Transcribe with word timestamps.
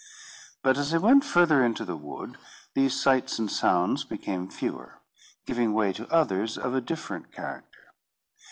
But 0.63 0.79
as 0.79 0.95
I 0.95 0.97
went 0.97 1.23
further 1.23 1.63
into 1.63 1.85
the 1.85 1.95
wood, 1.95 2.39
these 2.73 2.99
sights 2.99 3.37
and 3.37 3.51
sounds 3.51 4.03
became 4.03 4.49
fewer, 4.49 4.99
giving 5.45 5.73
way 5.73 5.93
to 5.93 6.09
others 6.11 6.57
of 6.57 6.73
a 6.73 6.81
different 6.81 7.31
character. 7.31 7.93